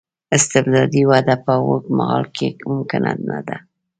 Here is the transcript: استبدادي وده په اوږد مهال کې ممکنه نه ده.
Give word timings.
استبدادي 0.35 1.01
وده 1.11 1.35
په 1.45 1.53
اوږد 1.67 1.89
مهال 1.97 2.25
کې 2.35 2.47
ممکنه 2.69 3.11
نه 3.27 3.39
ده. 3.47 3.57